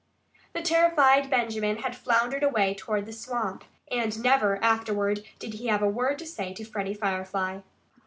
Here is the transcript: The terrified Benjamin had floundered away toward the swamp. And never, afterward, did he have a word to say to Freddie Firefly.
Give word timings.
The 0.53 0.63
terrified 0.63 1.29
Benjamin 1.29 1.77
had 1.77 1.95
floundered 1.95 2.41
away 2.41 2.73
toward 2.73 3.05
the 3.05 3.13
swamp. 3.13 3.63
And 3.91 4.23
never, 4.23 4.57
afterward, 4.63 5.23
did 5.37 5.53
he 5.53 5.67
have 5.67 5.83
a 5.83 5.87
word 5.87 6.17
to 6.17 6.25
say 6.25 6.53
to 6.55 6.63
Freddie 6.65 6.95
Firefly. 6.95 7.59